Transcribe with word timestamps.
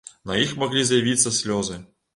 На 0.29 0.37
іх 0.45 0.55
маглі 0.63 0.87
з'явіцца 0.89 1.37
слёзы. 1.43 1.83